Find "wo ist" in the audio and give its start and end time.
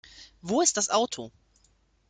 0.41-0.77